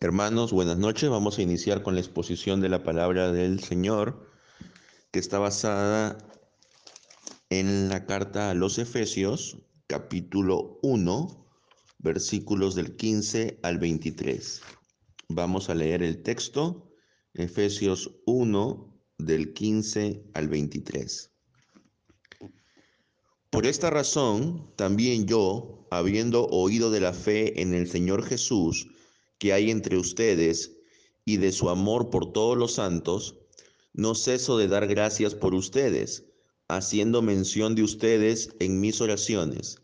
Hermanos, 0.00 0.52
buenas 0.52 0.78
noches. 0.78 1.10
Vamos 1.10 1.38
a 1.38 1.42
iniciar 1.42 1.82
con 1.82 1.96
la 1.96 2.00
exposición 2.00 2.60
de 2.60 2.68
la 2.68 2.84
palabra 2.84 3.32
del 3.32 3.58
Señor, 3.58 4.30
que 5.10 5.18
está 5.18 5.40
basada 5.40 6.18
en 7.50 7.88
la 7.88 8.06
carta 8.06 8.48
a 8.48 8.54
los 8.54 8.78
Efesios, 8.78 9.58
capítulo 9.88 10.78
1, 10.84 11.50
versículos 11.98 12.76
del 12.76 12.94
15 12.94 13.58
al 13.64 13.78
23. 13.78 14.62
Vamos 15.30 15.68
a 15.68 15.74
leer 15.74 16.04
el 16.04 16.22
texto, 16.22 16.92
Efesios 17.34 18.20
1, 18.24 19.02
del 19.18 19.52
15 19.52 20.30
al 20.32 20.46
23. 20.46 21.32
Por 23.50 23.66
esta 23.66 23.90
razón, 23.90 24.72
también 24.76 25.26
yo, 25.26 25.88
habiendo 25.90 26.46
oído 26.46 26.92
de 26.92 27.00
la 27.00 27.12
fe 27.12 27.60
en 27.60 27.74
el 27.74 27.90
Señor 27.90 28.22
Jesús 28.22 28.86
que 29.38 29.52
hay 29.52 29.70
entre 29.70 29.96
ustedes 29.96 30.76
y 31.24 31.36
de 31.36 31.52
su 31.52 31.68
amor 31.68 32.10
por 32.10 32.32
todos 32.32 32.56
los 32.56 32.74
santos, 32.74 33.36
no 33.92 34.14
ceso 34.14 34.58
de 34.58 34.68
dar 34.68 34.86
gracias 34.86 35.34
por 35.34 35.54
ustedes, 35.54 36.26
haciendo 36.68 37.22
mención 37.22 37.74
de 37.74 37.82
ustedes 37.82 38.54
en 38.60 38.80
mis 38.80 39.00
oraciones, 39.00 39.82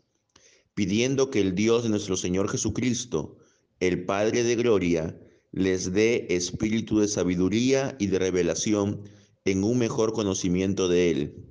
pidiendo 0.73 1.31
que 1.31 1.41
el 1.41 1.55
Dios 1.55 1.83
de 1.83 1.89
nuestro 1.89 2.15
Señor 2.15 2.49
Jesucristo, 2.49 3.37
el 3.79 4.05
Padre 4.05 4.43
de 4.43 4.55
Gloria, 4.55 5.19
les 5.51 5.93
dé 5.93 6.27
espíritu 6.29 6.99
de 6.99 7.07
sabiduría 7.07 7.95
y 7.99 8.07
de 8.07 8.19
revelación 8.19 9.03
en 9.45 9.63
un 9.63 9.77
mejor 9.77 10.13
conocimiento 10.13 10.87
de 10.87 11.11
Él. 11.11 11.45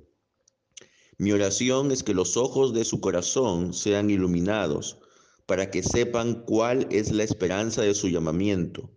Mi 1.17 1.31
oración 1.31 1.91
es 1.91 2.03
que 2.03 2.13
los 2.13 2.35
ojos 2.35 2.73
de 2.73 2.83
su 2.83 2.99
corazón 2.99 3.73
sean 3.73 4.09
iluminados, 4.09 4.99
para 5.45 5.69
que 5.69 5.83
sepan 5.83 6.43
cuál 6.45 6.87
es 6.91 7.11
la 7.11 7.23
esperanza 7.23 7.81
de 7.81 7.93
su 7.93 8.09
llamamiento, 8.09 8.91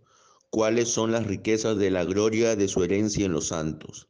cuáles 0.49 0.89
son 0.89 1.11
las 1.11 1.27
riquezas 1.27 1.77
de 1.77 1.91
la 1.91 2.03
gloria 2.03 2.55
de 2.55 2.67
su 2.67 2.83
herencia 2.83 3.25
en 3.25 3.33
los 3.33 3.47
santos, 3.47 4.07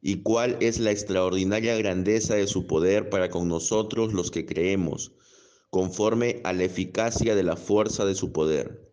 y 0.00 0.22
cuál 0.22 0.56
es 0.60 0.78
la 0.78 0.90
extraordinaria 0.90 1.76
grandeza 1.76 2.34
de 2.34 2.46
su 2.46 2.66
poder 2.66 3.10
para 3.10 3.30
con 3.30 3.48
nosotros 3.48 4.12
los 4.12 4.30
que 4.30 4.46
creemos, 4.46 5.12
conforme 5.70 6.40
a 6.44 6.52
la 6.52 6.64
eficacia 6.64 7.34
de 7.34 7.42
la 7.42 7.56
fuerza 7.56 8.04
de 8.04 8.14
su 8.14 8.32
poder, 8.32 8.90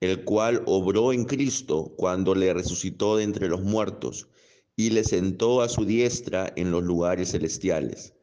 el 0.00 0.24
cual 0.24 0.62
obró 0.66 1.12
en 1.12 1.24
Cristo 1.24 1.94
cuando 1.96 2.34
le 2.34 2.52
resucitó 2.52 3.16
de 3.16 3.24
entre 3.24 3.48
los 3.48 3.62
muertos, 3.62 4.28
y 4.76 4.90
le 4.90 5.04
sentó 5.04 5.62
a 5.62 5.68
su 5.68 5.84
diestra 5.84 6.52
en 6.56 6.70
los 6.70 6.82
lugares 6.82 7.30
celestiales, 7.30 8.14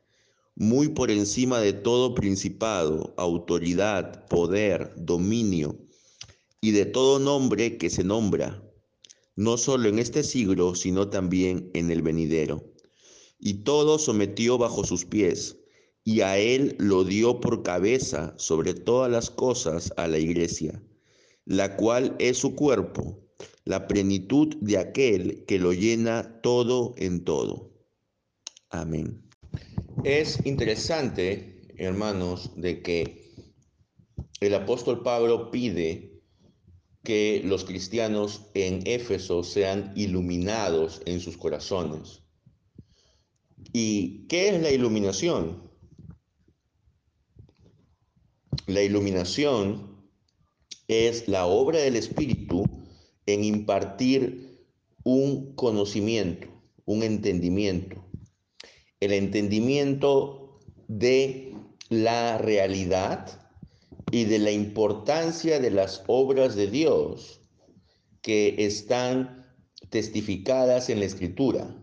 muy 0.56 0.90
por 0.90 1.12
encima 1.12 1.60
de 1.60 1.74
todo 1.74 2.14
principado, 2.14 3.14
autoridad, 3.18 4.28
poder, 4.28 4.94
dominio, 4.98 5.78
y 6.62 6.72
de 6.72 6.86
todo 6.86 7.20
nombre 7.20 7.78
que 7.78 7.90
se 7.90 8.04
nombra, 8.04 8.64
no 9.36 9.58
solo 9.58 9.90
en 9.90 10.00
este 10.00 10.24
siglo, 10.24 10.76
sino 10.76 11.10
también 11.10 11.72
en 11.74 11.90
el 11.90 12.02
venidero. 12.02 12.64
Y 13.40 13.64
todo 13.64 13.98
sometió 13.98 14.58
bajo 14.58 14.84
sus 14.84 15.06
pies, 15.06 15.58
y 16.04 16.22
a 16.22 16.38
él 16.38 16.76
lo 16.80 17.04
dio 17.04 17.40
por 17.40 17.64
cabeza 17.64 18.34
sobre 18.38 18.74
todas 18.74 19.12
las 19.12 19.30
cosas 19.30 19.94
a 19.98 20.08
la 20.08 20.20
iglesia, 20.20 20.84
la 21.46 21.76
cual 21.76 22.16
es 22.20 22.38
su 22.38 22.56
cuerpo 22.56 23.22
la 23.66 23.88
plenitud 23.88 24.56
de 24.62 24.78
aquel 24.78 25.46
que 25.46 25.60
lo 25.60 25.74
llena 25.74 26.42
todo 26.42 26.94
en 26.98 27.24
todo. 27.24 27.72
Amén. 28.70 29.31
Es 30.04 30.44
interesante, 30.48 31.68
hermanos, 31.78 32.52
de 32.56 32.82
que 32.82 33.36
el 34.40 34.56
apóstol 34.56 35.04
Pablo 35.04 35.52
pide 35.52 36.24
que 37.04 37.44
los 37.46 37.66
cristianos 37.66 38.48
en 38.56 38.82
Éfeso 38.88 39.44
sean 39.44 39.94
iluminados 39.96 41.04
en 41.06 41.20
sus 41.20 41.38
corazones. 41.38 42.24
¿Y 43.74 44.26
qué 44.28 44.50
es 44.50 44.62
la 44.62 44.72
iluminación? 44.72 45.70
La 48.66 48.82
iluminación 48.82 50.04
es 50.88 51.28
la 51.28 51.46
obra 51.46 51.78
del 51.78 51.96
Espíritu 51.96 52.64
en 53.28 53.44
impartir 53.44 54.66
un 55.04 55.54
conocimiento, 55.54 56.48
un 56.86 57.04
entendimiento. 57.04 58.11
El 59.02 59.12
entendimiento 59.12 60.60
de 60.88 61.54
la 61.90 62.38
realidad 62.38 63.42
y 64.12 64.24
de 64.24 64.40
la 64.40 64.52
importancia 64.52 65.60
de 65.60 65.72
las 65.72 66.04
obras 66.08 66.56
de 66.56 66.68
Dios 66.68 67.42
que 68.22 68.56
están 68.66 69.54
testificadas 69.90 70.90
en 70.90 71.00
la 71.00 71.06
Escritura. 71.06 71.76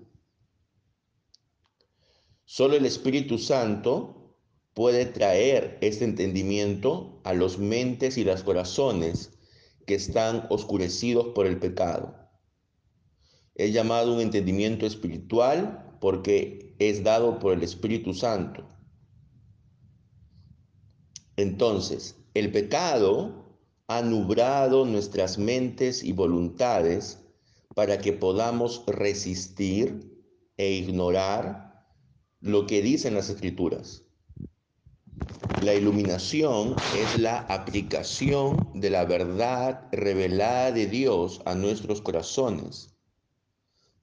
Solo 2.45 2.77
el 2.77 2.87
Espíritu 2.87 3.39
Santo 3.39 4.37
puede 4.73 5.05
traer 5.07 5.77
este 5.81 6.05
entendimiento 6.05 7.21
a 7.25 7.35
los 7.35 7.59
mentes 7.59 8.17
y 8.17 8.25
los 8.25 8.43
corazones 8.43 9.33
que 9.87 9.95
están 9.95 10.47
oscurecidos 10.51 11.29
por 11.35 11.47
el 11.47 11.59
pecado. 11.59 12.15
Es 13.55 13.73
llamado 13.73 14.15
un 14.15 14.21
entendimiento 14.21 14.87
espiritual 14.87 15.97
porque 16.01 16.68
es 16.79 17.03
dado 17.03 17.39
por 17.39 17.53
el 17.53 17.63
Espíritu 17.63 18.15
Santo. 18.15 18.65
Entonces, 21.37 22.17
el 22.35 22.51
pecado 22.53 23.49
ha 23.87 24.03
nublado 24.03 24.85
nuestras 24.85 25.39
mentes 25.39 26.03
y 26.03 26.13
voluntades 26.13 27.19
para 27.75 27.99
que 27.99 28.13
podamos 28.13 28.85
resistir 28.87 30.23
e 30.57 30.73
ignorar 30.73 31.87
lo 32.41 32.67
que 32.67 32.83
dicen 32.83 33.15
las 33.15 33.29
escrituras. 33.29 34.05
La 35.63 35.75
iluminación 35.75 36.77
es 36.97 37.19
la 37.19 37.41
aplicación 37.41 38.71
de 38.75 38.91
la 38.91 39.05
verdad 39.05 39.89
revelada 39.91 40.73
de 40.73 40.87
Dios 40.87 41.41
a 41.45 41.55
nuestros 41.55 42.01
corazones 42.01 42.95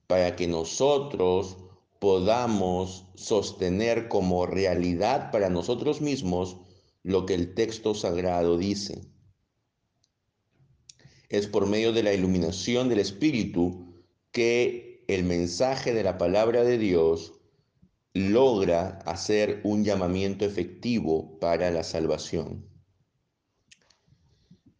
para 0.06 0.36
que 0.36 0.46
nosotros 0.46 1.56
podamos 2.06 3.04
sostener 3.16 4.06
como 4.06 4.46
realidad 4.46 5.32
para 5.32 5.50
nosotros 5.50 6.00
mismos 6.00 6.56
lo 7.02 7.26
que 7.26 7.34
el 7.34 7.52
texto 7.52 7.96
sagrado 7.96 8.58
dice. 8.58 9.00
Es 11.28 11.48
por 11.48 11.66
medio 11.66 11.92
de 11.92 12.04
la 12.04 12.14
iluminación 12.14 12.88
del 12.88 13.00
Espíritu 13.00 14.04
que 14.30 15.04
el 15.08 15.24
mensaje 15.24 15.92
de 15.94 16.04
la 16.04 16.16
palabra 16.16 16.62
de 16.62 16.78
Dios 16.78 17.32
logra 18.14 19.00
hacer 19.04 19.60
un 19.64 19.82
llamamiento 19.82 20.44
efectivo 20.44 21.40
para 21.40 21.72
la 21.72 21.82
salvación. 21.82 22.68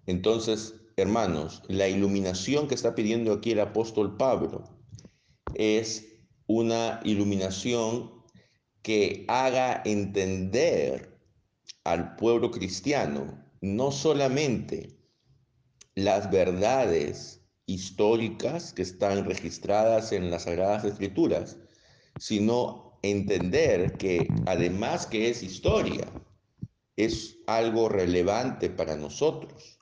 Entonces, 0.06 0.76
hermanos, 0.96 1.64
la 1.66 1.88
iluminación 1.88 2.68
que 2.68 2.76
está 2.76 2.94
pidiendo 2.94 3.32
aquí 3.32 3.50
el 3.50 3.58
apóstol 3.58 4.16
Pablo 4.16 4.62
es 5.56 6.05
una 6.46 7.00
iluminación 7.04 8.10
que 8.82 9.24
haga 9.28 9.82
entender 9.84 11.18
al 11.84 12.16
pueblo 12.16 12.50
cristiano 12.50 13.44
no 13.60 13.90
solamente 13.90 14.96
las 15.94 16.30
verdades 16.30 17.40
históricas 17.66 18.72
que 18.72 18.82
están 18.82 19.24
registradas 19.24 20.12
en 20.12 20.30
las 20.30 20.44
Sagradas 20.44 20.84
Escrituras, 20.84 21.56
sino 22.18 22.98
entender 23.02 23.94
que 23.94 24.28
además 24.46 25.06
que 25.06 25.30
es 25.30 25.42
historia, 25.42 26.06
es 26.96 27.38
algo 27.46 27.88
relevante 27.88 28.70
para 28.70 28.96
nosotros. 28.96 29.78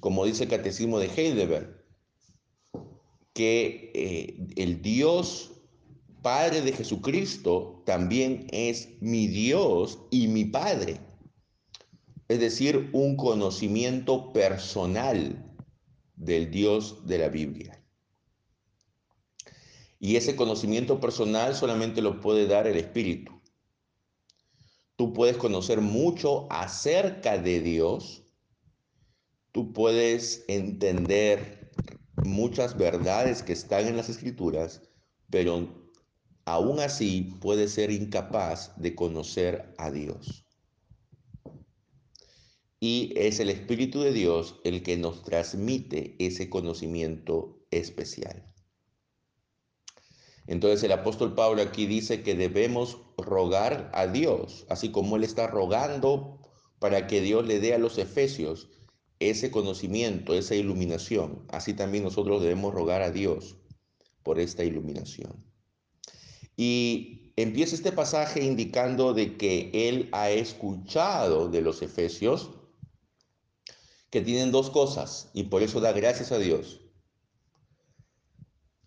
Como 0.00 0.26
dice 0.26 0.44
el 0.44 0.50
Catecismo 0.50 0.98
de 0.98 1.06
Heidelberg, 1.06 1.84
que 3.32 3.90
eh, 3.94 4.46
el 4.56 4.82
Dios 4.82 5.53
Padre 6.24 6.62
de 6.62 6.72
Jesucristo 6.72 7.82
también 7.84 8.46
es 8.50 8.88
mi 9.02 9.26
Dios 9.26 9.98
y 10.10 10.26
mi 10.26 10.46
Padre. 10.46 10.98
Es 12.28 12.40
decir, 12.40 12.88
un 12.94 13.14
conocimiento 13.14 14.32
personal 14.32 15.54
del 16.16 16.50
Dios 16.50 17.06
de 17.06 17.18
la 17.18 17.28
Biblia. 17.28 17.78
Y 20.00 20.16
ese 20.16 20.34
conocimiento 20.34 20.98
personal 20.98 21.54
solamente 21.54 22.00
lo 22.00 22.22
puede 22.22 22.46
dar 22.46 22.66
el 22.66 22.78
Espíritu. 22.78 23.42
Tú 24.96 25.12
puedes 25.12 25.36
conocer 25.36 25.82
mucho 25.82 26.50
acerca 26.50 27.36
de 27.36 27.60
Dios. 27.60 28.22
Tú 29.52 29.74
puedes 29.74 30.46
entender 30.48 31.70
muchas 32.24 32.78
verdades 32.78 33.42
que 33.42 33.52
están 33.52 33.86
en 33.88 33.98
las 33.98 34.08
escrituras, 34.08 34.80
pero 35.28 35.83
aún 36.44 36.80
así 36.80 37.36
puedes 37.40 37.72
ser 37.72 37.90
incapaz 37.90 38.72
de 38.76 38.94
conocer 38.94 39.74
a 39.78 39.90
Dios. 39.90 40.44
y 42.84 43.14
es 43.16 43.40
el 43.40 43.48
Espíritu 43.48 44.02
de 44.02 44.12
Dios 44.12 44.60
el 44.62 44.82
que 44.82 44.98
nos 44.98 45.22
transmite 45.22 46.16
ese 46.18 46.50
conocimiento 46.50 47.64
especial. 47.70 48.44
Entonces 50.46 50.82
el 50.82 50.92
apóstol 50.92 51.34
Pablo 51.34 51.62
aquí 51.62 51.86
dice 51.86 52.22
que 52.22 52.34
debemos 52.34 52.98
rogar 53.16 53.90
a 53.94 54.06
Dios, 54.06 54.66
así 54.68 54.90
como 54.90 55.16
él 55.16 55.24
está 55.24 55.46
rogando 55.46 56.40
para 56.78 57.06
que 57.06 57.22
Dios 57.22 57.46
le 57.46 57.58
dé 57.58 57.72
a 57.72 57.78
los 57.78 57.96
efesios 57.96 58.68
ese 59.18 59.50
conocimiento, 59.50 60.34
esa 60.34 60.54
iluminación. 60.54 61.46
Así 61.48 61.72
también 61.72 62.04
nosotros 62.04 62.42
debemos 62.42 62.74
rogar 62.74 63.00
a 63.00 63.10
Dios 63.10 63.56
por 64.22 64.38
esta 64.38 64.62
iluminación. 64.62 65.53
Y 66.56 67.32
empieza 67.36 67.74
este 67.74 67.92
pasaje 67.92 68.44
indicando 68.44 69.14
de 69.14 69.36
que 69.36 69.70
él 69.72 70.08
ha 70.12 70.30
escuchado 70.30 71.48
de 71.48 71.62
los 71.62 71.82
efesios 71.82 72.50
que 74.10 74.20
tienen 74.20 74.52
dos 74.52 74.70
cosas 74.70 75.30
y 75.34 75.44
por 75.44 75.62
eso 75.62 75.80
da 75.80 75.92
gracias 75.92 76.30
a 76.30 76.38
Dios. 76.38 76.80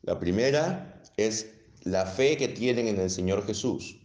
La 0.02 0.20
primera 0.20 1.02
es 1.18 1.54
la 1.84 2.06
fe 2.06 2.38
que 2.38 2.48
tienen 2.48 2.88
en 2.88 3.00
el 3.00 3.10
Señor 3.10 3.46
Jesús. 3.46 3.98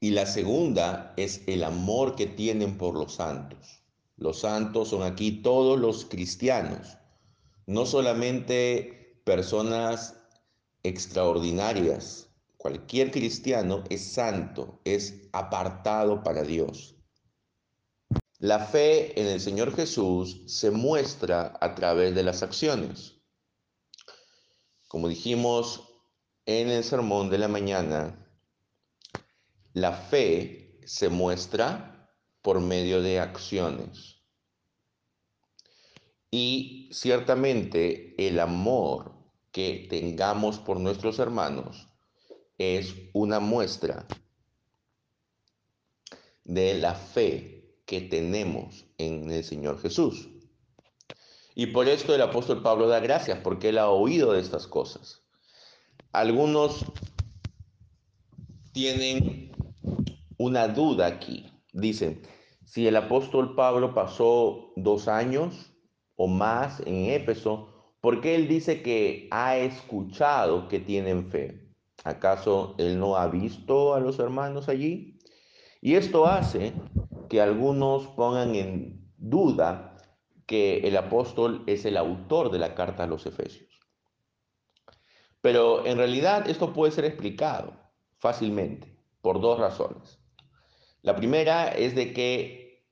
Y 0.00 0.10
la 0.10 0.26
segunda 0.26 1.14
es 1.16 1.42
el 1.46 1.64
amor 1.64 2.14
que 2.16 2.26
tienen 2.26 2.76
por 2.76 2.94
los 2.94 3.14
santos. 3.14 3.80
Los 4.18 4.40
santos 4.40 4.88
son 4.88 5.02
aquí 5.02 5.42
todos 5.42 5.78
los 5.78 6.04
cristianos, 6.04 6.98
no 7.66 7.86
solamente 7.86 9.22
personas 9.24 10.17
extraordinarias. 10.88 12.28
Cualquier 12.56 13.10
cristiano 13.10 13.84
es 13.88 14.12
santo, 14.12 14.80
es 14.84 15.28
apartado 15.32 16.22
para 16.22 16.42
Dios. 16.42 16.96
La 18.40 18.58
fe 18.60 19.20
en 19.20 19.26
el 19.26 19.40
Señor 19.40 19.74
Jesús 19.74 20.42
se 20.46 20.70
muestra 20.70 21.56
a 21.60 21.74
través 21.74 22.14
de 22.14 22.22
las 22.22 22.42
acciones. 22.42 23.16
Como 24.86 25.08
dijimos 25.08 25.88
en 26.46 26.68
el 26.68 26.82
sermón 26.82 27.30
de 27.30 27.38
la 27.38 27.48
mañana, 27.48 28.28
la 29.72 29.92
fe 29.92 30.80
se 30.86 31.08
muestra 31.08 32.10
por 32.40 32.60
medio 32.60 33.02
de 33.02 33.20
acciones. 33.20 34.22
Y 36.30 36.88
ciertamente 36.92 38.14
el 38.26 38.38
amor 38.40 39.17
que 39.58 39.88
tengamos 39.90 40.60
por 40.60 40.78
nuestros 40.78 41.18
hermanos 41.18 41.88
es 42.58 42.94
una 43.12 43.40
muestra 43.40 44.06
de 46.44 46.74
la 46.74 46.94
fe 46.94 47.74
que 47.84 48.02
tenemos 48.02 48.86
en 48.98 49.28
el 49.32 49.42
Señor 49.42 49.80
Jesús. 49.80 50.28
Y 51.56 51.66
por 51.66 51.88
esto 51.88 52.14
el 52.14 52.22
apóstol 52.22 52.62
Pablo 52.62 52.86
da 52.86 53.00
gracias, 53.00 53.40
porque 53.40 53.70
él 53.70 53.78
ha 53.78 53.90
oído 53.90 54.32
de 54.32 54.38
estas 54.38 54.68
cosas. 54.68 55.24
Algunos 56.12 56.84
tienen 58.70 59.50
una 60.36 60.68
duda 60.68 61.08
aquí. 61.08 61.50
Dicen, 61.72 62.22
si 62.64 62.86
el 62.86 62.94
apóstol 62.94 63.56
Pablo 63.56 63.92
pasó 63.92 64.72
dos 64.76 65.08
años 65.08 65.72
o 66.14 66.28
más 66.28 66.78
en 66.86 67.06
Éfeso, 67.06 67.67
¿por 68.00 68.20
qué 68.20 68.34
él 68.34 68.48
dice 68.48 68.82
que 68.82 69.28
ha 69.30 69.56
escuchado 69.56 70.68
que 70.68 70.80
tienen 70.80 71.30
fe? 71.30 71.68
¿Acaso 72.04 72.74
él 72.78 72.98
no 72.98 73.16
ha 73.16 73.26
visto 73.26 73.94
a 73.94 74.00
los 74.00 74.18
hermanos 74.18 74.68
allí? 74.68 75.18
Y 75.80 75.94
esto 75.94 76.26
hace 76.26 76.72
que 77.28 77.40
algunos 77.40 78.06
pongan 78.08 78.54
en 78.54 79.12
duda 79.16 79.96
que 80.46 80.78
el 80.78 80.96
apóstol 80.96 81.62
es 81.66 81.84
el 81.84 81.96
autor 81.96 82.50
de 82.50 82.58
la 82.58 82.74
carta 82.74 83.04
a 83.04 83.06
los 83.06 83.26
Efesios. 83.26 83.68
Pero 85.40 85.86
en 85.86 85.98
realidad 85.98 86.48
esto 86.48 86.72
puede 86.72 86.92
ser 86.92 87.04
explicado 87.04 87.74
fácilmente 88.18 88.96
por 89.20 89.40
dos 89.40 89.58
razones. 89.58 90.18
La 91.02 91.14
primera 91.14 91.68
es 91.68 91.94
de 91.94 92.12
que 92.12 92.84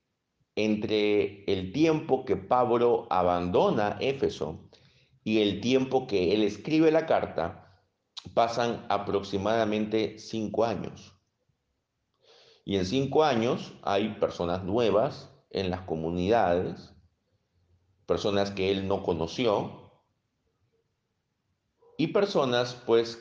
entre 0.55 1.45
el 1.53 1.73
tiempo 1.73 2.25
que 2.25 2.37
Pablo 2.37 3.07
abandona 3.11 3.97
Éfeso 4.01 4.66
y 5.27 5.43
el 5.43 5.61
tiempo 5.61 6.07
que 6.07 6.33
él 6.33 6.45
escribe 6.45 6.93
la 6.93 7.05
carta, 7.05 7.83
pasan 8.33 8.87
aproximadamente 8.89 10.21
cinco 10.21 10.65
años. 10.65 11.15
Y 12.65 12.77
en 12.77 12.87
cinco 12.87 13.25
años 13.25 13.73
hay 13.83 14.11
personas 14.21 14.63
nuevas 14.63 15.29
en 15.51 15.69
las 15.69 15.81
comunidades, 15.81 16.95
personas 18.07 18.53
que 18.53 18.71
él 18.71 18.87
no 18.87 19.03
conoció 19.03 19.91
y 21.99 22.07
personas 22.07 22.81
pues 22.87 23.21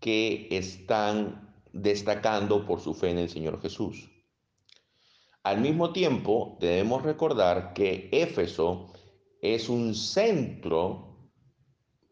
que 0.00 0.48
están 0.50 1.54
destacando 1.74 2.64
por 2.64 2.80
su 2.80 2.94
fe 2.94 3.10
en 3.10 3.18
el 3.18 3.28
Señor 3.28 3.60
Jesús. 3.60 4.08
Al 5.42 5.60
mismo 5.60 5.92
tiempo, 5.92 6.56
debemos 6.60 7.02
recordar 7.02 7.74
que 7.74 8.08
Éfeso 8.10 8.94
es 9.42 9.68
un 9.68 9.94
centro 9.94 11.09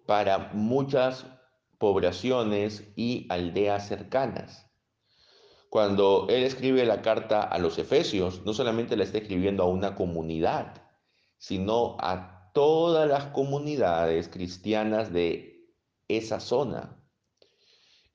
para 0.08 0.48
muchas 0.54 1.26
poblaciones 1.76 2.82
y 2.96 3.26
aldeas 3.28 3.88
cercanas. 3.88 4.66
Cuando 5.68 6.24
él 6.30 6.44
escribe 6.44 6.86
la 6.86 7.02
carta 7.02 7.42
a 7.42 7.58
los 7.58 7.76
Efesios, 7.76 8.42
no 8.46 8.54
solamente 8.54 8.96
la 8.96 9.04
está 9.04 9.18
escribiendo 9.18 9.62
a 9.64 9.66
una 9.66 9.94
comunidad, 9.94 10.82
sino 11.36 11.98
a 12.00 12.50
todas 12.54 13.06
las 13.06 13.26
comunidades 13.26 14.30
cristianas 14.30 15.12
de 15.12 15.68
esa 16.08 16.40
zona. 16.40 16.98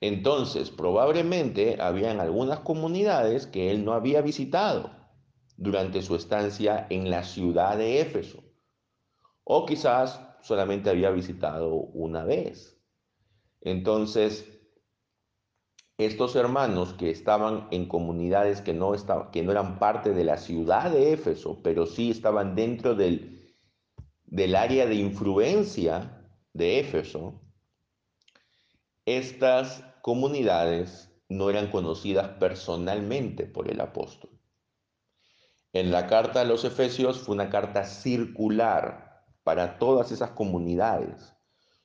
Entonces, 0.01 0.71
probablemente 0.71 1.79
habían 1.79 2.19
algunas 2.19 2.61
comunidades 2.61 3.45
que 3.45 3.69
él 3.69 3.85
no 3.85 3.93
había 3.93 4.21
visitado 4.21 4.89
durante 5.57 6.01
su 6.01 6.15
estancia 6.15 6.87
en 6.89 7.11
la 7.11 7.23
ciudad 7.23 7.77
de 7.77 8.01
Éfeso. 8.01 8.43
O 9.43 9.67
quizás 9.67 10.32
solamente 10.43 10.89
había 10.89 11.09
visitado 11.09 11.73
una 11.73 12.23
vez. 12.23 12.77
Entonces, 13.61 14.45
estos 15.97 16.35
hermanos 16.35 16.93
que 16.93 17.09
estaban 17.09 17.67
en 17.71 17.87
comunidades 17.87 18.61
que 18.61 18.73
no, 18.73 18.93
que 19.31 19.41
no 19.41 19.51
eran 19.51 19.79
parte 19.79 20.13
de 20.13 20.23
la 20.23 20.37
ciudad 20.37 20.91
de 20.91 21.13
Éfeso, 21.13 21.61
pero 21.63 21.85
sí 21.85 22.11
estaban 22.11 22.55
dentro 22.55 22.93
del, 22.93 23.55
del 24.25 24.55
área 24.55 24.85
de 24.85 24.95
influencia 24.95 26.27
de 26.51 26.79
Éfeso, 26.79 27.41
estas 29.05 29.83
comunidades 30.01 31.09
no 31.29 31.49
eran 31.49 31.71
conocidas 31.71 32.29
personalmente 32.37 33.45
por 33.45 33.69
el 33.69 33.79
apóstol. 33.79 34.29
En 35.71 35.91
la 35.91 36.07
carta 36.07 36.41
a 36.41 36.45
los 36.45 36.65
Efesios 36.65 37.19
fue 37.19 37.33
una 37.33 37.49
carta 37.49 37.85
circular 37.85 39.02
para 39.43 39.77
todas 39.77 40.11
esas 40.11 40.31
comunidades. 40.31 41.33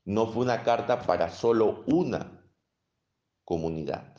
No 0.04 0.26
fue 0.26 0.42
una 0.42 0.62
carta 0.62 1.02
para 1.02 1.30
solo 1.30 1.84
una 1.86 2.42
comunidad. 3.44 4.14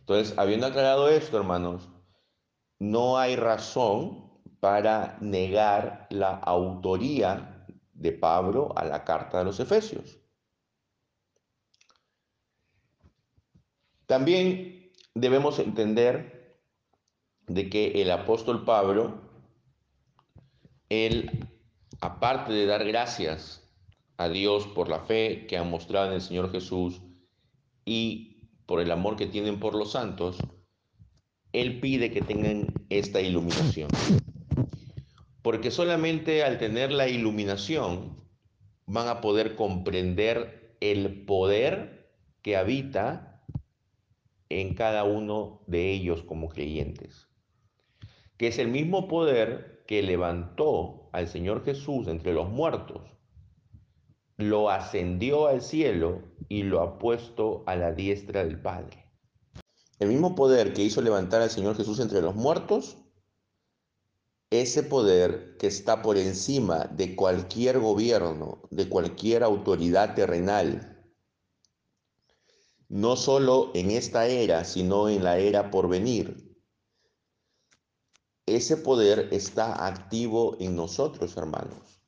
Entonces, 0.00 0.38
habiendo 0.38 0.66
aclarado 0.66 1.08
esto, 1.08 1.36
hermanos, 1.36 1.88
no 2.78 3.18
hay 3.18 3.36
razón 3.36 4.26
para 4.60 5.18
negar 5.20 6.06
la 6.10 6.34
autoría 6.34 7.66
de 7.92 8.12
Pablo 8.12 8.72
a 8.76 8.84
la 8.84 9.04
carta 9.04 9.38
de 9.38 9.44
los 9.44 9.58
Efesios. 9.60 10.18
También 14.06 14.92
debemos 15.14 15.58
entender 15.58 16.60
de 17.48 17.68
que 17.68 18.02
el 18.02 18.10
apóstol 18.10 18.64
Pablo, 18.64 19.20
él, 20.88 21.48
aparte 22.00 22.52
de 22.52 22.66
dar 22.66 22.84
gracias 22.84 23.62
a 24.16 24.28
Dios 24.28 24.66
por 24.66 24.88
la 24.88 25.00
fe 25.00 25.46
que 25.46 25.56
ha 25.56 25.64
mostrado 25.64 26.08
en 26.08 26.14
el 26.14 26.22
Señor 26.22 26.50
Jesús, 26.50 27.00
y 27.86 28.50
por 28.66 28.80
el 28.80 28.90
amor 28.90 29.16
que 29.16 29.26
tienen 29.26 29.58
por 29.60 29.74
los 29.74 29.92
santos, 29.92 30.36
Él 31.52 31.80
pide 31.80 32.10
que 32.10 32.20
tengan 32.20 32.66
esta 32.90 33.20
iluminación. 33.20 33.88
Porque 35.40 35.70
solamente 35.70 36.42
al 36.42 36.58
tener 36.58 36.90
la 36.90 37.08
iluminación 37.08 38.20
van 38.86 39.08
a 39.08 39.20
poder 39.20 39.54
comprender 39.54 40.76
el 40.80 41.24
poder 41.24 42.10
que 42.42 42.56
habita 42.56 43.44
en 44.48 44.74
cada 44.74 45.04
uno 45.04 45.62
de 45.68 45.92
ellos 45.92 46.22
como 46.22 46.48
creyentes. 46.48 47.28
Que 48.36 48.48
es 48.48 48.58
el 48.58 48.68
mismo 48.68 49.06
poder 49.06 49.75
que 49.86 50.02
levantó 50.02 51.08
al 51.12 51.28
Señor 51.28 51.64
Jesús 51.64 52.08
entre 52.08 52.32
los 52.32 52.48
muertos 52.48 53.16
lo 54.36 54.70
ascendió 54.70 55.46
al 55.46 55.62
cielo 55.62 56.22
y 56.48 56.62
lo 56.62 56.82
ha 56.82 56.98
puesto 56.98 57.62
a 57.66 57.74
la 57.76 57.92
diestra 57.92 58.44
del 58.44 58.60
Padre. 58.60 59.04
El 59.98 60.08
mismo 60.08 60.34
poder 60.34 60.74
que 60.74 60.82
hizo 60.82 61.00
levantar 61.00 61.40
al 61.40 61.50
Señor 61.50 61.76
Jesús 61.76 62.00
entre 62.00 62.20
los 62.20 62.34
muertos 62.34 62.98
ese 64.50 64.82
poder 64.82 65.56
que 65.58 65.66
está 65.66 66.02
por 66.02 66.16
encima 66.16 66.84
de 66.84 67.16
cualquier 67.16 67.80
gobierno, 67.80 68.62
de 68.70 68.88
cualquier 68.88 69.42
autoridad 69.42 70.14
terrenal, 70.14 71.04
no 72.88 73.16
solo 73.16 73.72
en 73.74 73.90
esta 73.90 74.26
era, 74.26 74.64
sino 74.64 75.08
en 75.08 75.24
la 75.24 75.38
era 75.38 75.70
por 75.72 75.88
venir. 75.88 76.45
Ese 78.46 78.76
poder 78.76 79.28
está 79.32 79.86
activo 79.86 80.56
en 80.60 80.76
nosotros, 80.76 81.36
hermanos. 81.36 82.00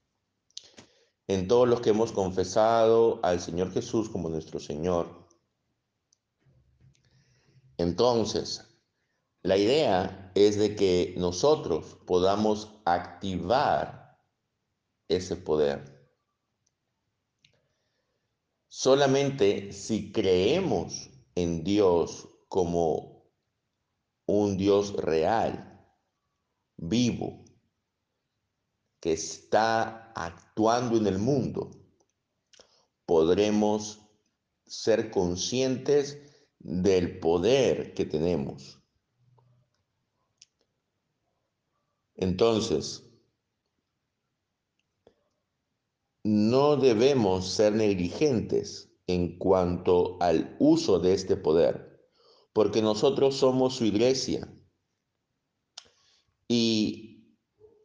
En 1.26 1.48
todos 1.48 1.68
los 1.68 1.80
que 1.80 1.90
hemos 1.90 2.12
confesado 2.12 3.18
al 3.24 3.40
Señor 3.40 3.72
Jesús 3.72 4.08
como 4.08 4.28
nuestro 4.28 4.60
Señor. 4.60 5.26
Entonces, 7.76 8.64
la 9.42 9.56
idea 9.56 10.30
es 10.36 10.56
de 10.58 10.76
que 10.76 11.14
nosotros 11.16 11.98
podamos 12.06 12.72
activar 12.84 14.16
ese 15.08 15.34
poder. 15.34 15.98
Solamente 18.68 19.72
si 19.72 20.12
creemos 20.12 21.10
en 21.34 21.64
Dios 21.64 22.28
como 22.48 23.28
un 24.26 24.56
Dios 24.56 24.92
real, 24.94 25.67
vivo, 26.78 27.44
que 29.00 29.12
está 29.12 30.12
actuando 30.14 30.96
en 30.96 31.06
el 31.06 31.18
mundo, 31.18 31.70
podremos 33.04 34.00
ser 34.66 35.10
conscientes 35.10 36.18
del 36.58 37.20
poder 37.20 37.94
que 37.94 38.04
tenemos. 38.04 38.80
Entonces, 42.14 43.04
no 46.24 46.76
debemos 46.76 47.46
ser 47.48 47.72
negligentes 47.72 48.92
en 49.06 49.38
cuanto 49.38 50.20
al 50.20 50.56
uso 50.58 50.98
de 50.98 51.14
este 51.14 51.36
poder, 51.36 52.04
porque 52.52 52.82
nosotros 52.82 53.36
somos 53.36 53.76
su 53.76 53.84
iglesia 53.84 54.52
y 56.48 57.36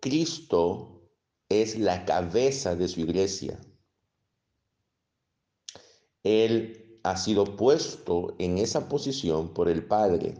Cristo 0.01 1.12
es 1.50 1.77
la 1.77 2.05
cabeza 2.05 2.75
de 2.75 2.88
su 2.88 3.01
iglesia. 3.01 3.60
Él 6.24 7.00
ha 7.03 7.17
sido 7.17 7.58
puesto 7.58 8.36
en 8.39 8.58
esa 8.58 8.88
posición 8.88 9.53
por 9.53 9.67
el 9.67 9.86
Padre. 9.86 10.36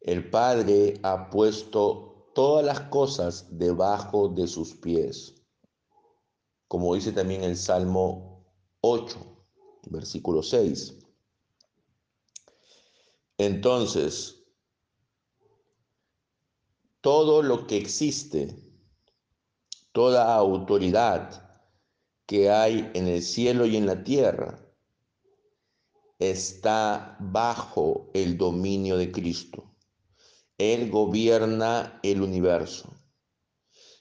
El 0.00 0.28
Padre 0.28 0.98
ha 1.04 1.30
puesto 1.30 2.32
todas 2.34 2.66
las 2.66 2.80
cosas 2.82 3.46
debajo 3.56 4.28
de 4.28 4.46
sus 4.46 4.74
pies, 4.74 5.42
como 6.68 6.94
dice 6.94 7.12
también 7.12 7.44
el 7.44 7.56
Salmo 7.56 8.44
8, 8.80 9.18
versículo 9.90 10.42
6. 10.42 10.98
Entonces, 13.38 14.45
todo 17.06 17.40
lo 17.40 17.68
que 17.68 17.76
existe, 17.76 18.52
toda 19.92 20.34
autoridad 20.34 21.56
que 22.26 22.50
hay 22.50 22.90
en 22.94 23.06
el 23.06 23.22
cielo 23.22 23.64
y 23.64 23.76
en 23.76 23.86
la 23.86 24.02
tierra, 24.02 24.58
está 26.18 27.16
bajo 27.20 28.10
el 28.12 28.36
dominio 28.36 28.96
de 28.96 29.12
Cristo. 29.12 29.76
Él 30.58 30.90
gobierna 30.90 32.00
el 32.02 32.22
universo. 32.22 32.92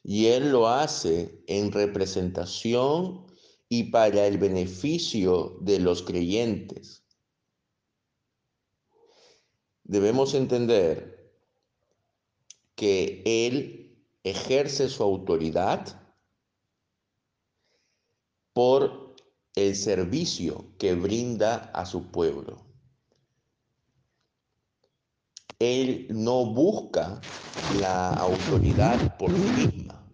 Y 0.02 0.26
Él 0.26 0.52
lo 0.52 0.68
hace 0.68 1.44
en 1.46 1.72
representación 1.72 3.28
y 3.70 3.92
para 3.92 4.26
el 4.26 4.40
beneficio 4.40 5.60
de 5.62 5.78
los 5.78 6.02
creyentes. 6.02 7.06
Debemos 9.84 10.34
entender 10.34 11.15
que 12.76 13.22
Él 13.26 13.98
ejerce 14.24 14.90
su 14.90 15.04
autoridad 15.04 16.02
por 18.54 19.16
el 19.56 19.76
servicio 19.76 20.66
que 20.78 20.96
brinda 20.96 21.72
a 21.74 21.86
su 21.86 22.12
pueblo. 22.12 22.66
Él 25.60 26.08
no 26.10 26.46
busca 26.46 27.22
la 27.80 28.10
autoridad 28.10 29.18
por 29.18 29.32
sí 29.32 29.68
misma, 29.68 30.06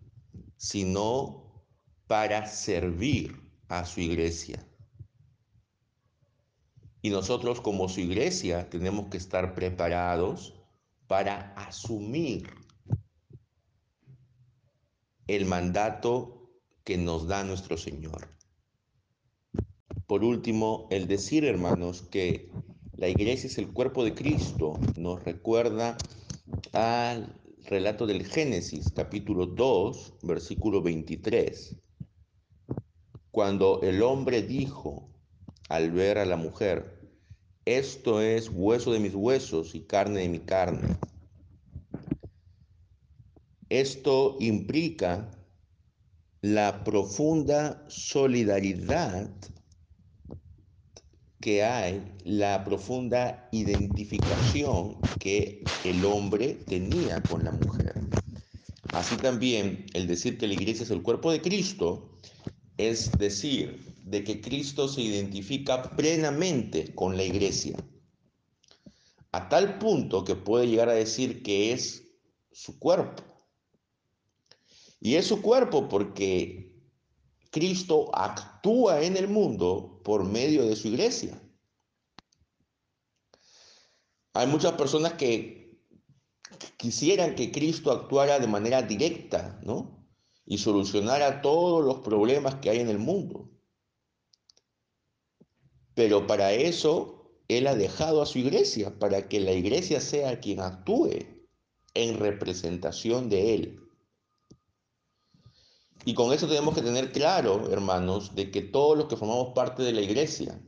sino 0.58 1.66
para 2.06 2.46
servir 2.46 3.42
a 3.68 3.86
su 3.86 4.02
iglesia. 4.02 4.64
Y 7.02 7.10
nosotros 7.10 7.62
como 7.62 7.90
su 7.90 8.02
iglesia 8.02 8.70
tenemos 8.70 9.08
que 9.10 9.18
estar 9.18 9.56
preparados 9.56 10.61
para 11.12 11.52
asumir 11.58 12.48
el 15.28 15.46
mandato 15.46 16.50
que 16.86 16.98
nos 16.98 17.28
da 17.28 17.44
nuestro 17.44 17.76
Señor. 17.76 18.30
Por 20.08 20.24
último, 20.24 20.88
el 20.90 21.10
decir, 21.10 21.44
hermanos, 21.44 22.04
que 22.04 22.50
la 22.96 23.10
iglesia 23.10 23.48
es 23.48 23.58
el 23.58 23.74
cuerpo 23.74 24.06
de 24.06 24.16
Cristo. 24.16 24.80
Nos 24.96 25.22
recuerda 25.26 25.98
al 26.72 27.36
relato 27.66 28.08
del 28.08 28.26
Génesis, 28.26 28.90
capítulo 28.96 29.48
2, 29.48 30.20
versículo 30.24 30.82
23. 30.82 31.76
Cuando 33.32 33.82
el 33.82 34.02
hombre 34.02 34.44
dijo 34.44 35.10
al 35.68 35.92
ver 35.92 36.20
a 36.20 36.26
la 36.26 36.38
mujer, 36.38 37.01
esto 37.66 38.22
es 38.22 38.50
hueso 38.50 38.92
de 38.92 39.00
mis 39.00 39.14
huesos 39.14 39.76
y 39.76 39.82
carne 39.82 40.22
de 40.22 40.30
mi 40.30 40.40
carne. 40.40 40.96
Esto 43.70 44.38
implica 44.40 45.30
la 46.42 46.84
profunda 46.84 47.86
solidaridad 47.88 49.30
que 51.40 51.64
hay 51.64 52.04
la 52.24 52.64
profunda 52.64 53.48
identificación 53.52 54.98
que 55.20 55.64
el 55.84 56.04
hombre 56.06 56.56
tenía 56.68 57.22
con 57.24 57.44
la 57.44 57.52
mujer. 57.52 57.96
Así 58.94 59.16
también 59.18 59.86
el 59.94 60.08
decir 60.08 60.38
que 60.38 60.48
la 60.48 60.54
iglesia 60.54 60.84
es 60.84 60.92
el 60.92 61.02
cuerpo 61.02 61.32
de 61.32 61.42
Cristo 61.42 62.12
es 62.78 63.12
decir 63.18 63.91
de 64.12 64.26
que 64.26 64.42
Cristo 64.42 64.90
se 64.90 65.02
identifica 65.02 65.82
plenamente 65.96 66.94
con 66.94 67.16
la 67.16 67.24
iglesia, 67.24 67.78
a 69.32 69.48
tal 69.48 69.80
punto 69.80 70.26
que 70.26 70.36
puede 70.36 70.68
llegar 70.68 70.90
a 70.90 70.94
decir 70.94 71.42
que 71.42 71.72
es 71.72 72.04
su 72.52 72.78
cuerpo. 72.78 73.24
Y 75.00 75.16
es 75.16 75.26
su 75.26 75.42
cuerpo 75.42 75.88
porque 75.88 76.76
Cristo 77.52 78.14
actúa 78.14 79.02
en 79.02 79.16
el 79.16 79.30
mundo 79.30 80.02
por 80.04 80.26
medio 80.26 80.66
de 80.66 80.76
su 80.76 80.90
iglesia. 80.90 81.42
Hay 84.34 84.48
muchas 84.48 84.74
personas 84.74 85.14
que 85.14 85.80
quisieran 86.76 87.36
que 87.36 87.52
Cristo 87.52 87.92
actuara 87.92 88.40
de 88.40 88.48
manera 88.48 88.82
directa, 88.82 89.60
¿no? 89.64 90.06
Y 90.46 90.58
solucionara 90.58 91.42
todos 91.42 91.84
los 91.86 92.00
problemas 92.00 92.56
que 92.56 92.70
hay 92.70 92.80
en 92.80 92.90
el 92.90 93.00
mundo. 93.00 93.50
Pero 95.96 96.28
para 96.28 96.54
eso 96.54 97.32
Él 97.48 97.68
ha 97.68 97.76
dejado 97.76 98.22
a 98.22 98.26
su 98.26 98.40
iglesia, 98.40 98.98
para 98.98 99.28
que 99.28 99.40
la 99.40 99.52
iglesia 99.52 100.00
sea 100.00 100.40
quien 100.40 100.60
actúe 100.60 101.10
en 101.94 102.20
representación 102.20 103.30
de 103.30 103.54
Él. 103.54 103.82
Y 106.06 106.14
con 106.14 106.34
eso 106.34 106.48
tenemos 106.48 106.74
que 106.74 106.82
tener 106.82 107.12
claro, 107.12 107.72
hermanos, 107.72 108.34
de 108.34 108.50
que 108.50 108.62
todos 108.62 108.98
los 108.98 109.08
que 109.08 109.18
formamos 109.18 109.54
parte 109.54 109.84
de 109.84 109.94
la 109.94 110.02
iglesia 110.02 110.60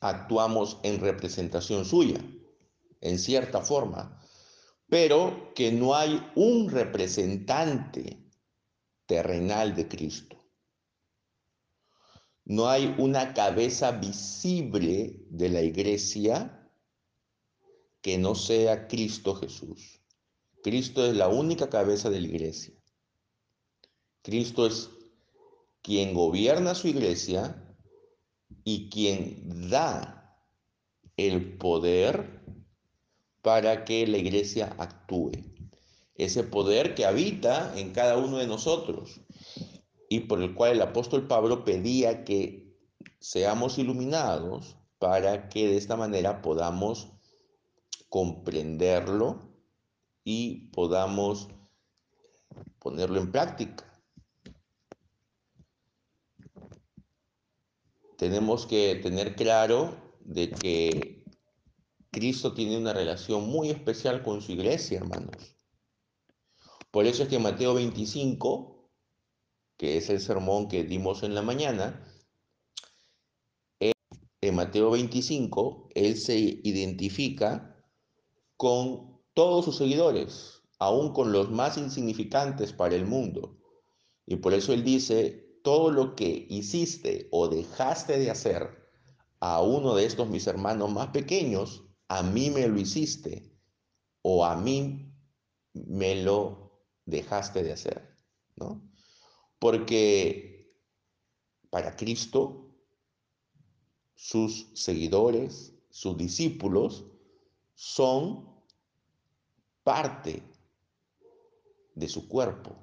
actuamos 0.00 0.78
en 0.82 0.98
representación 0.98 1.84
suya, 1.84 2.20
en 3.00 3.18
cierta 3.18 3.60
forma, 3.60 4.20
pero 4.88 5.52
que 5.54 5.70
no 5.70 5.94
hay 5.94 6.20
un 6.34 6.70
representante 6.70 8.28
terrenal 9.06 9.76
de 9.76 9.86
Cristo. 9.86 10.41
No 12.44 12.68
hay 12.68 12.94
una 12.98 13.34
cabeza 13.34 13.92
visible 13.92 15.16
de 15.30 15.48
la 15.48 15.62
iglesia 15.62 16.68
que 18.00 18.18
no 18.18 18.34
sea 18.34 18.88
Cristo 18.88 19.34
Jesús. 19.36 20.00
Cristo 20.62 21.06
es 21.06 21.14
la 21.14 21.28
única 21.28 21.70
cabeza 21.70 22.10
de 22.10 22.20
la 22.20 22.26
iglesia. 22.26 22.74
Cristo 24.22 24.66
es 24.66 24.90
quien 25.82 26.14
gobierna 26.14 26.74
su 26.74 26.88
iglesia 26.88 27.76
y 28.64 28.88
quien 28.90 29.70
da 29.70 30.36
el 31.16 31.58
poder 31.58 32.42
para 33.40 33.84
que 33.84 34.06
la 34.06 34.18
iglesia 34.18 34.74
actúe. 34.78 35.32
Ese 36.14 36.44
poder 36.44 36.94
que 36.94 37.04
habita 37.04 37.76
en 37.76 37.92
cada 37.92 38.16
uno 38.16 38.38
de 38.38 38.46
nosotros 38.46 39.20
y 40.12 40.20
por 40.20 40.42
el 40.42 40.54
cual 40.54 40.72
el 40.72 40.82
apóstol 40.82 41.26
Pablo 41.26 41.64
pedía 41.64 42.22
que 42.22 42.76
seamos 43.18 43.78
iluminados 43.78 44.76
para 44.98 45.48
que 45.48 45.66
de 45.66 45.78
esta 45.78 45.96
manera 45.96 46.42
podamos 46.42 47.08
comprenderlo 48.10 49.40
y 50.22 50.68
podamos 50.68 51.48
ponerlo 52.78 53.20
en 53.22 53.32
práctica. 53.32 53.86
Tenemos 58.18 58.66
que 58.66 58.96
tener 58.96 59.34
claro 59.34 59.96
de 60.20 60.50
que 60.50 61.24
Cristo 62.10 62.52
tiene 62.52 62.76
una 62.76 62.92
relación 62.92 63.48
muy 63.48 63.70
especial 63.70 64.22
con 64.22 64.42
su 64.42 64.52
iglesia, 64.52 64.98
hermanos. 64.98 65.56
Por 66.90 67.06
eso 67.06 67.22
es 67.22 67.30
que 67.30 67.38
Mateo 67.38 67.72
25, 67.72 68.71
que 69.82 69.96
es 69.96 70.10
el 70.10 70.20
sermón 70.20 70.68
que 70.68 70.84
dimos 70.84 71.24
en 71.24 71.34
la 71.34 71.42
mañana, 71.42 72.06
en 73.80 74.54
Mateo 74.54 74.92
25, 74.92 75.88
él 75.96 76.16
se 76.16 76.38
identifica 76.38 77.84
con 78.56 79.20
todos 79.34 79.64
sus 79.64 79.78
seguidores, 79.78 80.62
aún 80.78 81.12
con 81.12 81.32
los 81.32 81.50
más 81.50 81.78
insignificantes 81.78 82.72
para 82.72 82.94
el 82.94 83.06
mundo. 83.06 83.58
Y 84.24 84.36
por 84.36 84.54
eso 84.54 84.72
él 84.72 84.84
dice, 84.84 85.58
todo 85.64 85.90
lo 85.90 86.14
que 86.14 86.46
hiciste 86.48 87.26
o 87.32 87.48
dejaste 87.48 88.20
de 88.20 88.30
hacer 88.30 88.88
a 89.40 89.62
uno 89.62 89.96
de 89.96 90.04
estos 90.04 90.28
mis 90.28 90.46
hermanos 90.46 90.92
más 90.92 91.08
pequeños, 91.08 91.82
a 92.06 92.22
mí 92.22 92.50
me 92.50 92.68
lo 92.68 92.78
hiciste 92.78 93.52
o 94.22 94.44
a 94.44 94.54
mí 94.54 95.12
me 95.72 96.22
lo 96.22 96.70
dejaste 97.04 97.64
de 97.64 97.72
hacer, 97.72 98.16
¿no? 98.54 98.91
Porque 99.62 100.74
para 101.70 101.94
Cristo, 101.94 102.74
sus 104.16 104.66
seguidores, 104.74 105.72
sus 105.88 106.16
discípulos, 106.16 107.04
son 107.76 108.60
parte 109.84 110.42
de 111.94 112.08
su 112.08 112.26
cuerpo. 112.26 112.74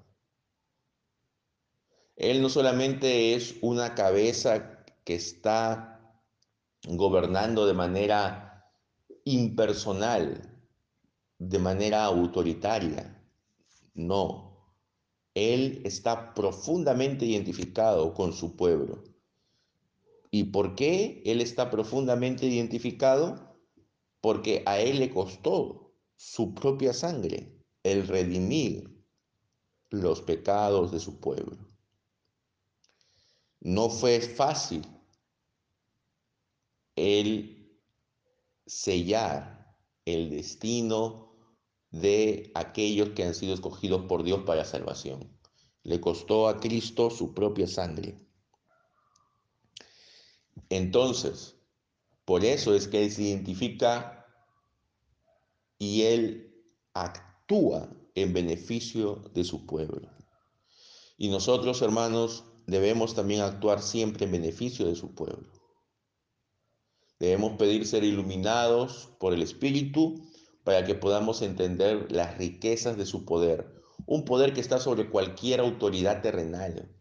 Él 2.16 2.42
no 2.42 2.48
solamente 2.48 3.36
es 3.36 3.58
una 3.62 3.94
cabeza 3.94 4.86
que 5.04 5.16
está 5.16 6.00
gobernando 6.88 7.68
de 7.68 7.74
manera 7.74 8.72
impersonal, 9.26 10.58
de 11.40 11.60
manera 11.60 12.06
autoritaria. 12.06 13.22
No, 13.96 14.49
Él 15.40 15.82
está 15.86 16.34
profundamente 16.34 17.26
identificado 17.26 18.14
con 18.14 18.34
su 18.34 18.56
pueblo. 18.56 19.04
¿Y 20.32 20.46
por 20.46 20.76
qué 20.76 21.22
Él 21.26 21.42
está 21.42 21.70
profundamente 21.70 22.46
identificado? 22.46 23.58
Porque 24.22 24.64
a 24.66 24.80
Él 24.80 25.00
le 25.00 25.10
costó 25.10 25.94
su 26.18 26.54
propia 26.54 26.94
sangre, 26.94 27.58
el 27.84 28.08
redimir 28.08 28.90
los 29.90 30.22
pecados 30.22 30.92
de 30.92 31.00
su 31.00 31.20
pueblo. 31.20 31.58
No 33.62 33.90
fue 33.90 34.20
fácil 34.22 34.86
el 36.96 37.80
sellar 38.66 39.60
el 40.06 40.30
destino 40.30 41.29
de 41.92 42.52
aquellos 42.56 43.10
que 43.10 43.24
han 43.24 43.34
sido 43.34 43.54
escogidos 43.54 44.06
por 44.06 44.24
Dios 44.24 44.44
para 44.46 44.66
salvación. 44.66 45.38
Le 45.84 46.00
costó 46.00 46.48
a 46.48 46.60
Cristo 46.60 47.10
su 47.10 47.34
propia 47.34 47.68
sangre. 47.68 48.20
Entonces, 50.70 51.56
por 52.26 52.46
eso 52.46 52.76
es 52.76 52.88
que 52.88 53.04
Él 53.04 53.12
se 53.12 53.24
identifica 53.24 54.28
y 55.80 56.04
Él 56.04 56.54
actúa 56.94 57.90
en 58.14 58.34
beneficio 58.34 59.24
de 59.34 59.44
su 59.44 59.66
pueblo. 59.66 60.10
Y 61.18 61.30
nosotros, 61.30 61.82
hermanos, 61.82 62.44
debemos 62.68 63.16
también 63.16 63.42
actuar 63.42 63.82
siempre 63.82 64.26
en 64.26 64.32
beneficio 64.32 64.86
de 64.86 64.96
su 64.96 65.16
pueblo. 65.16 65.52
Debemos 67.20 67.58
pedir 67.58 67.86
ser 67.86 68.04
iluminados 68.04 69.10
por 69.20 69.34
el 69.34 69.42
Espíritu 69.42 70.22
para 70.70 70.86
que 70.86 70.94
podamos 70.94 71.42
entender 71.42 72.12
las 72.12 72.38
riquezas 72.38 72.96
de 72.96 73.08
su 73.08 73.26
poder, 73.26 73.82
un 74.06 74.24
poder 74.24 74.54
que 74.54 74.62
está 74.62 74.78
sobre 74.78 75.10
cualquier 75.10 75.62
autoridad 75.62 76.22
terrenal. 76.22 76.96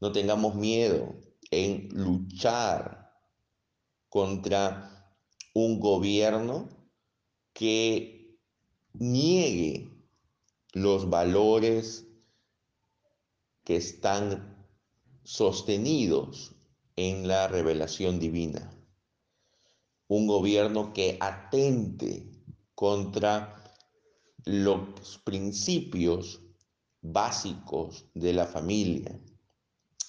No 0.00 0.12
tengamos 0.12 0.54
miedo 0.54 1.16
en 1.50 1.88
luchar 1.88 3.10
contra 4.08 5.12
un 5.52 5.80
gobierno 5.80 6.68
que 7.52 8.38
niegue 8.92 9.90
los 10.72 11.10
valores 11.10 12.06
que 13.64 13.74
están 13.74 14.64
sostenidos 15.24 16.54
en 16.94 17.26
la 17.26 17.48
revelación 17.48 18.20
divina. 18.20 18.72
Un 20.06 20.28
gobierno 20.28 20.92
que 20.92 21.18
atente 21.20 22.29
contra 22.80 23.62
los 24.46 25.18
principios 25.22 26.40
básicos 27.02 28.06
de 28.14 28.32
la 28.32 28.46
familia 28.46 29.20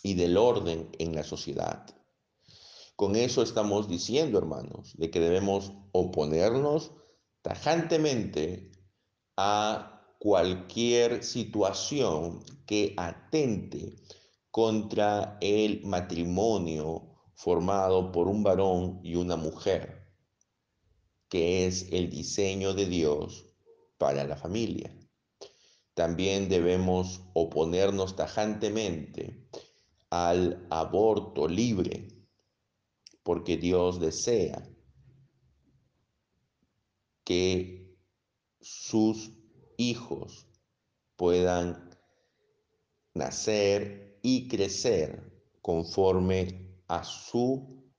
y 0.02 0.14
del 0.14 0.38
orden 0.38 0.88
en 0.98 1.14
la 1.14 1.26
sociedad. 1.26 1.86
Con 2.96 3.18
eso 3.18 3.42
estamos 3.42 3.90
diciendo, 3.90 4.38
hermanos, 4.38 4.94
de 4.98 5.12
que 5.12 5.20
debemos 5.20 5.74
oponernos 5.92 6.94
tajantemente 7.42 8.72
a 9.36 10.06
cualquier 10.18 11.26
situación 11.26 12.42
que 12.66 12.94
atente 12.96 13.98
contra 14.50 15.38
el 15.42 15.84
matrimonio 15.84 17.18
formado 17.34 18.14
por 18.14 18.30
un 18.30 18.44
varón 18.44 19.02
y 19.04 19.16
una 19.16 19.36
mujer, 19.36 20.01
que 21.32 21.66
es 21.66 21.88
el 21.94 22.10
diseño 22.10 22.74
de 22.74 22.88
Dios 22.88 23.46
para 23.98 24.26
la 24.26 24.36
familia. 24.36 24.94
También 25.94 26.50
debemos 26.50 27.22
oponernos 27.34 28.18
tajantemente 28.18 29.48
al 30.10 30.68
aborto 30.70 31.48
libre, 31.48 32.10
porque 33.24 33.56
Dios 33.56 34.02
desea 34.02 34.62
que 37.24 37.96
sus 38.60 39.32
hijos 39.78 40.48
puedan 41.16 41.98
nacer 43.14 44.20
y 44.22 44.50
crecer 44.50 45.32
conforme 45.62 46.76
a 46.90 47.06
su 47.06 47.90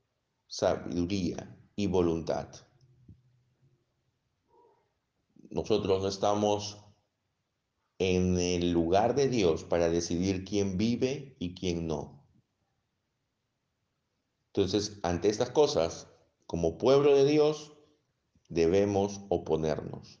sabiduría 0.45 1.57
y 1.75 1.87
voluntad. 1.87 2.62
Nosotros 5.53 6.01
no 6.01 6.07
estamos 6.07 6.83
en 7.99 8.39
el 8.39 8.71
lugar 8.71 9.13
de 9.13 9.29
Dios 9.29 9.63
para 9.63 9.87
decidir 9.87 10.45
quién 10.45 10.79
vive 10.79 11.35
y 11.37 11.53
quién 11.53 11.85
no. 11.85 12.25
Entonces, 14.47 14.99
ante 15.03 15.29
estas 15.29 15.51
cosas, 15.51 16.07
como 16.47 16.79
pueblo 16.79 17.15
de 17.15 17.25
Dios, 17.25 17.73
debemos 18.49 19.21
oponernos. 19.29 20.19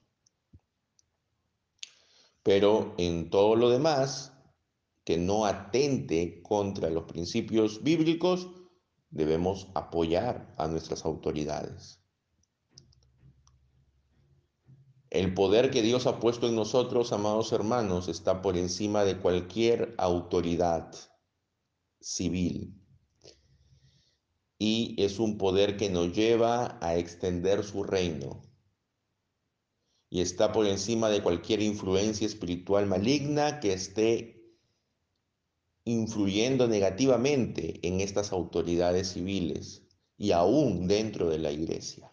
Pero 2.43 2.93
en 2.99 3.31
todo 3.31 3.55
lo 3.55 3.71
demás, 3.71 4.33
que 5.03 5.17
no 5.17 5.47
atente 5.47 6.43
contra 6.43 6.91
los 6.91 7.05
principios 7.05 7.81
bíblicos, 7.81 8.49
debemos 9.09 9.67
apoyar 9.73 10.53
a 10.59 10.67
nuestras 10.67 11.05
autoridades. 11.05 12.02
El 15.13 15.35
poder 15.35 15.69
que 15.69 15.83
Dios 15.83 16.07
ha 16.07 16.19
puesto 16.19 16.47
en 16.47 16.55
nosotros, 16.55 17.13
amados 17.13 17.51
hermanos, 17.51 18.07
está 18.07 18.41
por 18.41 18.57
encima 18.57 19.03
de 19.03 19.19
cualquier 19.19 19.93
autoridad 19.99 20.91
civil 22.01 22.81
y 24.57 24.95
es 24.97 25.19
un 25.19 25.37
poder 25.37 25.77
que 25.77 25.91
nos 25.91 26.15
lleva 26.15 26.79
a 26.81 26.97
extender 26.97 27.63
su 27.63 27.83
reino 27.83 28.41
y 30.09 30.21
está 30.21 30.51
por 30.51 30.65
encima 30.65 31.09
de 31.09 31.21
cualquier 31.21 31.61
influencia 31.61 32.25
espiritual 32.25 32.87
maligna 32.87 33.59
que 33.59 33.73
esté 33.73 34.43
influyendo 35.85 36.67
negativamente 36.67 37.87
en 37.87 38.01
estas 38.01 38.31
autoridades 38.31 39.09
civiles 39.09 39.83
y 40.17 40.31
aún 40.31 40.87
dentro 40.87 41.29
de 41.29 41.37
la 41.37 41.51
iglesia. 41.51 42.12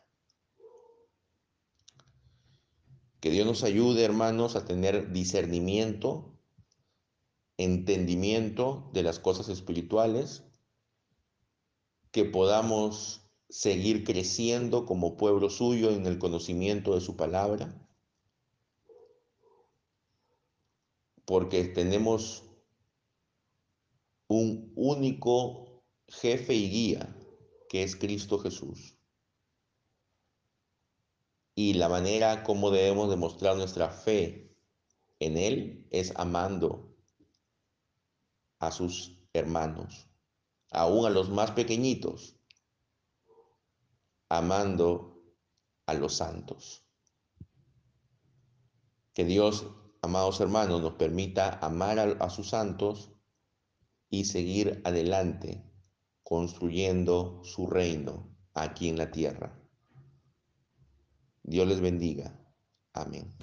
Que 3.21 3.31
Dios 3.31 3.47
nos 3.47 3.65
ayude, 3.65 4.03
hermanos, 4.03 4.57
a 4.57 4.65
tener 4.65 5.13
discernimiento, 5.13 6.39
entendimiento 7.59 8.91
de 8.95 9.03
las 9.03 9.19
cosas 9.19 9.49
espirituales, 9.51 10.43
que 12.11 12.25
podamos 12.25 13.21
seguir 13.51 14.05
creciendo 14.05 14.87
como 14.87 15.17
pueblo 15.17 15.51
suyo 15.51 15.91
en 15.91 16.07
el 16.07 16.19
conocimiento 16.19 16.95
de 16.95 17.03
su 17.03 17.17
palabra, 17.17 17.87
porque 21.27 21.65
tenemos 21.65 22.45
un 24.29 24.73
único 24.77 25.83
jefe 26.09 26.55
y 26.55 26.71
guía, 26.71 27.17
que 27.69 27.83
es 27.83 27.97
Cristo 27.97 28.39
Jesús. 28.39 29.00
Y 31.55 31.75
la 31.75 31.89
manera 31.89 32.43
como 32.43 32.71
debemos 32.71 33.11
demostrar 33.11 33.57
nuestra 33.57 33.91
fe 33.91 34.57
en 35.19 35.37
Él 35.37 35.87
es 35.91 36.13
amando 36.17 36.97
a 38.59 38.71
sus 38.71 39.19
hermanos, 39.33 40.07
aún 40.71 41.07
a 41.07 41.11
los 41.11 41.31
más 41.31 41.51
pequeñitos, 41.53 42.37
amando 44.29 45.23
a 45.87 45.95
los 45.95 46.15
santos. 46.15 46.85
Que 49.13 49.25
Dios, 49.25 49.67
amados 50.03 50.41
hermanos, 50.41 50.81
nos 50.81 50.95
permita 50.95 51.59
amar 51.61 51.99
a, 51.99 52.05
a 52.25 52.31
sus 52.31 52.51
santos 52.51 53.11
y 54.09 54.25
seguir 54.25 54.81
adelante 54.85 55.65
construyendo 56.23 57.43
su 57.45 57.67
reino 57.67 58.37
aquí 58.55 58.89
en 58.89 58.99
la 58.99 59.11
tierra. 59.11 59.60
Dios 61.43 61.69
les 61.69 61.81
bendiga. 61.83 62.33
Amén. 62.95 63.31